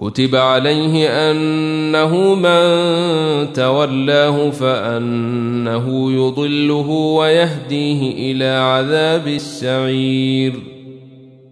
كتب 0.00 0.36
عليه 0.36 1.08
أنه 1.30 2.34
من 2.34 3.52
تولاه 3.52 4.50
فأنه 4.50 6.12
يضله 6.12 6.88
ويهديه 6.90 8.32
إلى 8.32 8.44
عذاب 8.44 9.28
السعير. 9.28 10.77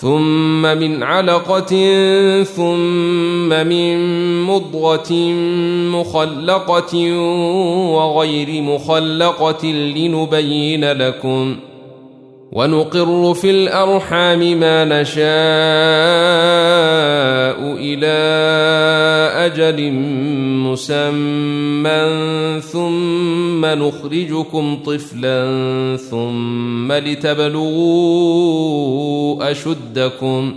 ثم 0.00 0.62
من 0.62 1.02
علقة 1.02 1.72
ثم 2.44 3.48
من 3.48 3.96
مضغة 4.42 5.12
مخلقة 5.92 7.12
وغير 7.94 8.62
مخلقة 8.62 9.66
لنبين 9.66 10.92
لكم 10.92 11.56
ۖ 11.66 11.69
ونقر 12.52 13.34
في 13.34 13.50
الأرحام 13.50 14.38
ما 14.60 14.84
نشاء 14.84 15.20
إلى 17.78 18.16
أجل 19.46 19.92
مسمى 20.66 22.00
ثم 22.60 23.66
نخرجكم 23.66 24.78
طفلا 24.86 25.46
ثم 26.10 26.92
لتبلغوا 26.92 27.50
أشدكم 29.50 30.56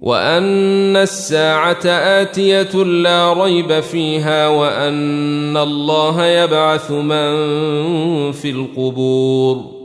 وان 0.00 0.96
الساعة 0.96 1.86
اتيه 1.86 2.84
لا 2.84 3.32
ريب 3.32 3.80
فيها 3.80 4.48
وان 4.48 5.56
الله 5.56 6.26
يبعث 6.26 6.90
من 6.90 7.32
في 8.32 8.50
القبور 8.50 9.78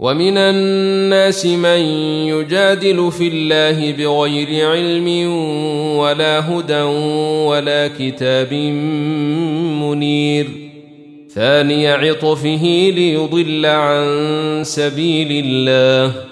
ومن 0.00 0.38
الناس 0.38 1.46
من 1.46 1.80
يجادل 2.28 3.12
في 3.12 3.28
الله 3.28 3.92
بغير 3.92 4.70
علم 4.70 5.08
ولا 5.98 6.50
هدى 6.50 6.82
ولا 7.48 7.90
كتاب 7.98 8.52
منير 9.82 10.46
ثاني 11.34 11.88
عطفه 11.88 12.92
ليضل 12.94 13.66
عن 13.66 14.04
سبيل 14.64 15.44
الله 15.44 16.31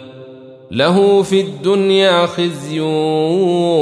له 0.70 1.22
في 1.22 1.40
الدنيا 1.40 2.26
خزي 2.26 2.80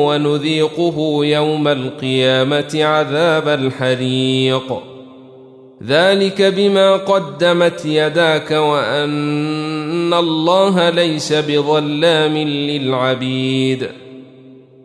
ونذيقه 0.08 1.18
يوم 1.24 1.68
القيامة 1.68 2.70
عذاب 2.74 3.48
الحريق. 3.48 4.82
ذلك 5.86 6.42
بما 6.42 6.96
قدمت 6.96 7.84
يداك 7.84 8.50
وأن 8.50 10.14
الله 10.14 10.90
ليس 10.90 11.32
بظلام 11.32 12.38
للعبيد. 12.38 13.88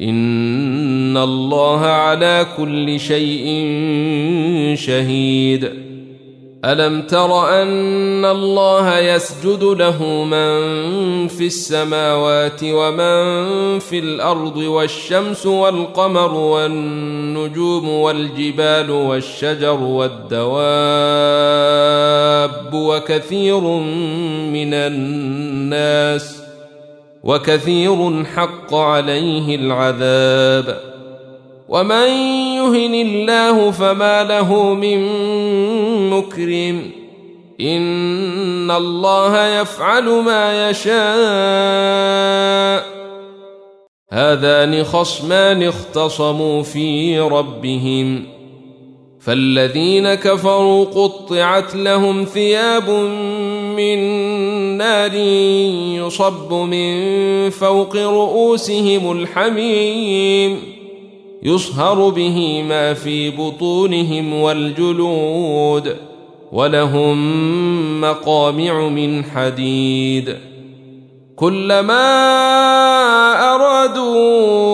ان 0.00 1.16
الله 1.16 1.80
على 1.80 2.46
كل 2.56 3.00
شيء 3.00 3.64
شهيد. 4.76 5.84
الم 6.64 7.02
تر 7.02 7.62
ان 7.62 8.24
الله 8.24 8.98
يسجد 8.98 9.62
له 9.62 10.24
من 10.24 11.28
في 11.28 11.46
السماوات 11.46 12.60
ومن 12.64 13.78
في 13.78 13.98
الأرض 13.98 14.56
والشمس 14.56 15.46
والقمر 15.46 16.34
والنجوم 16.34 17.88
والجبال 17.88 18.90
والشجر 18.90 19.80
والدواب 19.80 20.54
وكثير 22.74 23.60
من 24.50 24.74
الناس 24.74 26.43
وكثير 27.24 28.24
حق 28.24 28.74
عليه 28.74 29.56
العذاب. 29.56 30.80
ومن 31.68 32.08
يهن 32.56 32.94
الله 32.94 33.70
فما 33.70 34.24
له 34.24 34.74
من 34.74 34.98
مكرم. 36.10 36.90
إن 37.60 38.70
الله 38.70 39.46
يفعل 39.46 40.04
ما 40.04 40.70
يشاء. 40.70 40.94
هذان 44.12 44.84
خصمان 44.84 45.62
اختصموا 45.62 46.62
في 46.62 47.20
ربهم. 47.20 48.34
فالذين 49.20 50.14
كفروا 50.14 50.84
قطعت 50.84 51.74
لهم 51.74 52.24
ثياب 52.24 52.88
من 53.76 53.98
نار 54.78 55.14
يصب 56.06 56.52
من 56.52 57.50
فوق 57.50 57.96
رؤوسهم 57.96 59.12
الحميم 59.12 60.60
يصهر 61.42 62.08
به 62.08 62.64
ما 62.68 62.94
في 62.94 63.30
بطونهم 63.30 64.34
والجلود 64.34 65.96
ولهم 66.52 68.00
مقامع 68.00 68.88
من 68.88 69.24
حديد. 69.24 70.36
كلما 71.36 72.04
أرادوا 73.54 74.73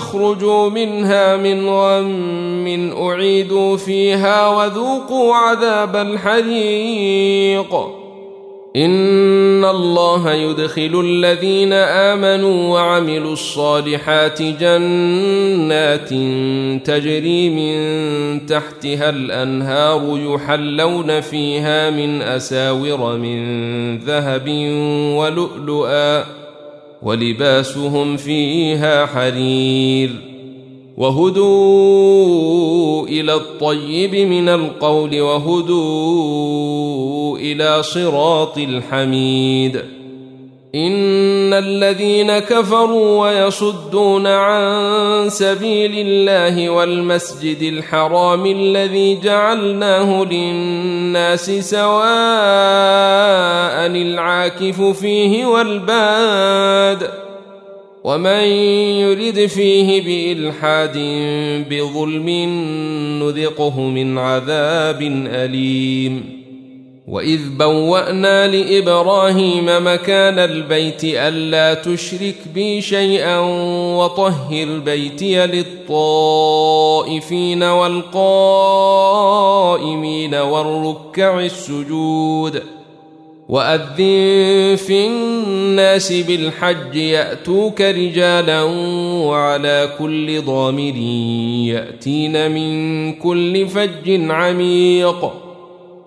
يخرجوا 0.00 0.70
منها 0.70 1.36
من 1.36 1.68
غم 1.68 2.92
أعيدوا 3.06 3.76
فيها 3.76 4.48
وذوقوا 4.48 5.34
عذاب 5.34 5.96
الحريق. 5.96 7.74
إن 8.76 9.64
الله 9.64 10.32
يدخل 10.32 11.00
الذين 11.04 11.72
آمنوا 11.72 12.74
وعملوا 12.74 13.32
الصالحات 13.32 14.42
جنات 14.42 16.08
تجري 16.86 17.50
من 17.50 18.46
تحتها 18.46 19.10
الأنهار 19.10 20.18
يحلون 20.34 21.20
فيها 21.20 21.90
من 21.90 22.22
أساور 22.22 23.16
من 23.16 23.98
ذهب 23.98 24.48
ولؤلؤا 25.16 26.39
ولباسهم 27.02 28.16
فيها 28.16 29.06
حرير 29.06 30.10
وهدوا 30.96 32.28
إلى 33.08 33.34
الطيب 33.34 34.14
من 34.14 34.48
القول 34.48 35.20
وهدوا 35.20 36.58
إلى 37.38 37.82
صراط 37.82 38.58
الحميد 38.58 39.99
إن 40.74 41.52
الذين 41.52 42.38
كفروا 42.38 43.20
ويصدون 43.20 44.26
عن 44.26 45.28
سبيل 45.28 45.92
الله 45.96 46.70
والمسجد 46.70 47.62
الحرام 47.62 48.46
الذي 48.46 49.20
جعلناه 49.20 50.24
للناس 50.24 51.50
سواء 51.50 51.90
العاكف 53.86 54.82
فيه 54.82 55.46
والباد 55.46 57.10
ومن 58.04 58.44
يرد 59.02 59.46
فيه 59.46 60.02
بإلحاد 60.02 60.98
بظلم 61.70 62.28
نذقه 63.22 63.80
من 63.80 64.18
عذاب 64.18 65.02
أليم 65.26 66.39
واذ 67.10 67.40
بوانا 67.58 68.48
لابراهيم 68.48 69.66
مكان 69.66 70.38
البيت 70.38 71.04
الا 71.04 71.74
تشرك 71.74 72.34
بي 72.54 72.80
شيئا 72.80 73.38
وطهر 73.98 74.78
بيتي 74.84 75.46
للطائفين 75.46 76.42
والقائمين 77.62 78.34
والركع 80.34 81.40
السجود 81.40 82.62
واذن 83.48 84.76
في 84.76 85.06
الناس 85.06 86.12
بالحج 86.12 86.96
ياتوك 86.96 87.80
رجالا 87.80 88.62
وعلى 89.26 89.90
كل 89.98 90.42
ضامر 90.42 90.96
ياتين 91.66 92.50
من 92.50 93.12
كل 93.12 93.68
فج 93.68 94.30
عميق 94.30 95.39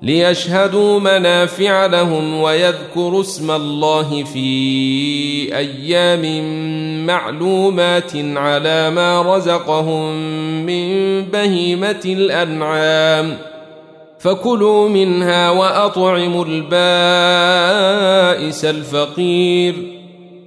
ليشهدوا 0.03 1.00
منافع 1.00 1.85
لهم 1.85 2.41
ويذكروا 2.41 3.21
اسم 3.21 3.51
الله 3.51 4.23
في 4.23 5.57
أيام 5.57 6.45
معلومات 7.05 8.11
على 8.15 8.89
ما 8.89 9.35
رزقهم 9.35 10.15
من 10.65 11.21
بهيمة 11.21 12.01
الأنعام. 12.05 13.38
فكلوا 14.19 14.89
منها 14.89 15.50
وأطعموا 15.50 16.45
البائس 16.45 16.75
الفقير. 18.65 19.75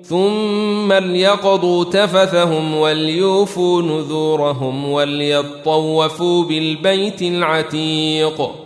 ثم 0.02 0.92
ليقضوا 0.92 1.84
تفثهم 1.84 2.75
وليوفوا 2.75 3.82
نذورهم 3.82 4.90
وليطوفوا 4.90 6.44
بالبيت 6.44 7.22
العتيق. 7.22 8.65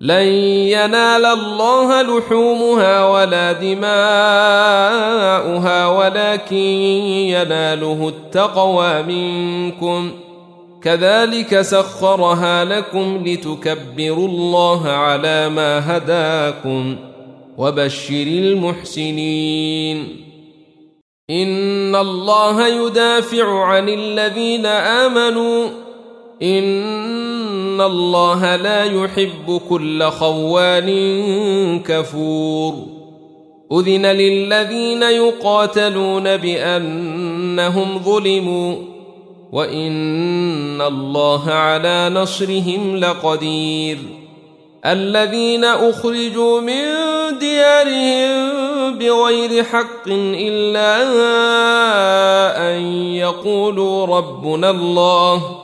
لن 0.00 0.26
ينال 0.68 1.24
الله 1.24 2.02
لحومها 2.02 3.06
ولا 3.06 3.52
دماؤها 3.52 3.86
ولكن 5.86 6.56
يناله 6.56 8.08
التقوى 8.08 9.02
منكم. 9.02 10.12
كذلك 10.82 11.60
سخرها 11.60 12.64
لكم 12.64 13.22
لتكبروا 13.26 14.28
الله 14.28 14.88
على 14.88 15.48
ما 15.48 15.96
هداكم 15.96 16.96
وبشر 17.58 18.26
المحسنين. 18.26 19.96
إن 21.30 21.96
الله 21.96 22.68
يدافع 22.68 23.64
عن 23.64 23.88
الذين 23.88 24.66
آمنوا 24.66 25.83
ان 26.42 27.80
الله 27.80 28.56
لا 28.56 28.84
يحب 28.84 29.60
كل 29.68 30.04
خوان 30.04 30.90
كفور 31.80 32.74
اذن 33.72 34.06
للذين 34.06 35.02
يقاتلون 35.02 36.36
بانهم 36.36 37.98
ظلموا 37.98 38.76
وان 39.52 40.80
الله 40.80 41.50
على 41.50 42.10
نصرهم 42.14 42.96
لقدير 42.96 43.98
الذين 44.86 45.64
اخرجوا 45.64 46.60
من 46.60 46.84
ديارهم 47.38 48.98
بغير 48.98 49.64
حق 49.64 50.08
الا 50.08 51.02
ان 52.74 52.82
يقولوا 53.14 54.06
ربنا 54.06 54.70
الله 54.70 55.63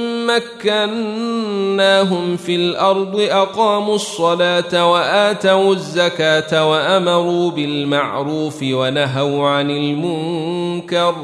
مكناهم 0.27 2.37
في 2.37 2.55
الأرض 2.55 3.19
أقاموا 3.19 3.95
الصلاة 3.95 4.91
وآتوا 4.91 5.73
الزكاة 5.73 6.69
وأمروا 6.69 7.51
بالمعروف 7.51 8.63
ونهوا 8.63 9.47
عن 9.47 9.71
المنكر. 9.71 11.15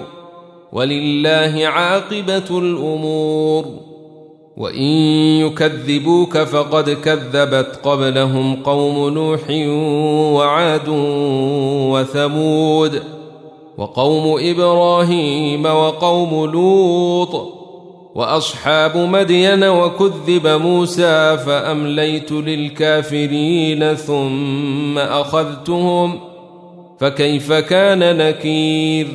ولله 0.72 1.68
عاقبة 1.68 2.60
الأمور. 2.60 3.66
وإن 4.58 4.92
يكذبوك 5.46 6.38
فقد 6.38 6.90
كذبت 6.90 7.80
قبلهم 7.84 8.64
قوم 8.64 9.10
نوح 9.10 9.40
وعاد 10.36 10.90
وثمود 11.92 13.04
وقوم 13.78 14.36
إبراهيم 14.40 15.66
وقوم 15.66 16.52
لوط. 16.52 17.57
وأصحاب 18.18 18.98
مدين 18.98 19.64
وكذب 19.64 20.48
موسى 20.48 21.38
فأمليت 21.46 22.32
للكافرين 22.32 23.96
ثم 23.96 24.98
أخذتهم 24.98 26.20
فكيف 27.00 27.54
كان 27.54 28.18
نكير؟ 28.18 29.08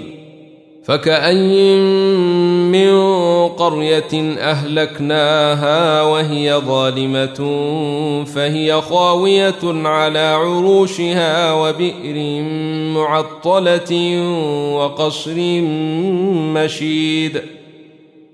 فكأي 0.85 1.77
من 2.71 2.93
قرية 3.49 4.39
أهلكناها 4.39 6.03
وهي 6.03 6.55
ظالمة 6.55 7.35
فهي 8.25 8.81
خاوية 8.81 9.89
على 9.89 10.19
عروشها 10.19 11.53
وبئر 11.53 12.43
معطلة 12.95 14.23
وقصر 14.75 15.37
مشيد 16.55 17.43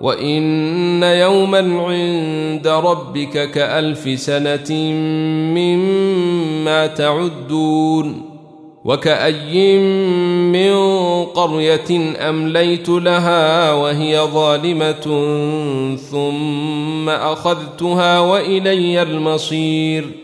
وان 0.00 1.02
يوما 1.02 1.58
عند 1.58 2.68
ربك 2.68 3.50
كالف 3.50 4.20
سنه 4.20 4.74
مما 5.54 6.86
تعدون 6.86 8.34
وكأي 8.84 9.78
من 10.52 10.74
قرية 11.24 12.14
أمليت 12.28 12.88
لها 12.88 13.72
وهي 13.72 14.20
ظالمة 14.20 15.04
ثم 16.10 17.08
أخذتها 17.08 18.20
وإلي 18.20 19.02
المصير 19.02 20.23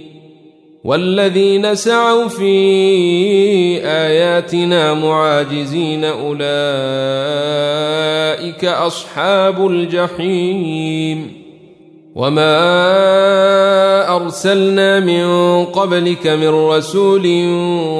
والذين 0.83 1.75
سعوا 1.75 2.27
في 2.27 2.51
آياتنا 3.85 4.93
معاجزين 4.93 6.03
أولئك 6.05 6.41
أصحاب 8.65 9.67
الجحيم. 9.67 11.40
وما 12.15 12.55
ارسلنا 14.15 14.99
من 14.99 15.65
قبلك 15.65 16.27
من 16.27 16.49
رسول 16.49 17.27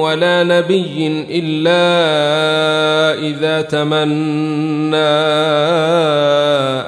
ولا 0.00 0.44
نبي 0.44 1.24
الا 1.30 1.82
اذا 3.28 3.62
تمنى 3.62 4.96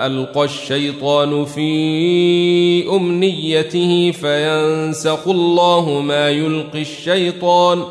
القى 0.07 0.45
الشيطان 0.45 1.45
في 1.45 2.88
امنيته 2.97 4.11
فينسخ 4.11 5.28
الله 5.28 6.00
ما 6.00 6.31
يلقي 6.31 6.81
الشيطان 6.81 7.83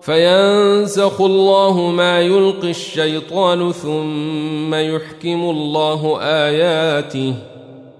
فينسخ 0.00 1.20
الله 1.20 1.90
ما 1.90 2.20
يلقي 2.20 2.70
الشيطان 2.70 3.72
ثم 3.72 4.74
يحكم 4.74 5.50
الله 5.50 6.18
اياته 6.20 7.34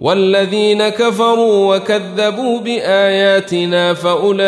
والذين 0.00 0.88
كفروا 0.88 1.76
وكذبوا 1.76 2.58
بآياتنا 2.58 3.94
فأولئك 3.94 4.42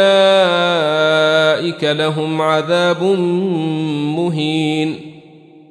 لهم 1.85 2.43
عذاب 2.43 3.03
مهين. 4.17 5.11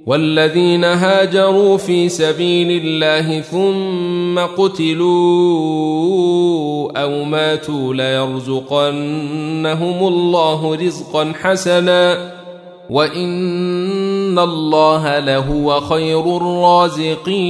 والذين 0.05 0.83
هاجروا 0.83 1.77
في 1.77 2.09
سبيل 2.09 2.85
الله 2.85 3.41
ثم 3.41 4.39
قتلوا 4.39 5.09
أو 7.01 7.23
ماتوا 7.23 7.93
ليرزقنهم 7.93 8.97
الله 10.07 10.75
رزقا 10.75 11.33
حسنا. 11.41 12.31
وإن 12.89 14.39
الله 14.39 15.19
لهو 15.19 15.79
خير 15.79 16.37
الرازقين. 16.37 17.49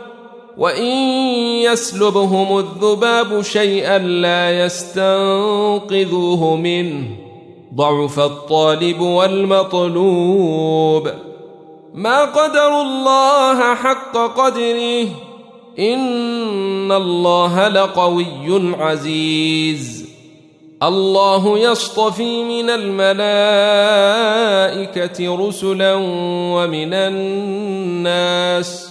وان 0.61 0.85
يسلبهم 1.65 2.57
الذباب 2.57 3.41
شيئا 3.41 3.97
لا 3.97 4.65
يستنقذوه 4.65 6.55
منه 6.55 7.07
ضعف 7.75 8.19
الطالب 8.19 9.01
والمطلوب 9.01 10.41
ما 11.93 12.25
قدر 12.25 12.81
الله 12.81 13.75
حق 13.75 14.17
قدره 14.17 15.07
ان 15.79 16.91
الله 16.91 17.67
لقوي 17.67 18.75
عزيز 18.79 20.05
الله 20.83 21.59
يصطفي 21.59 22.43
من 22.43 22.69
الملائكه 22.69 23.37
رسلا 25.47 25.95
ومن 26.53 26.93
الناس 26.93 28.90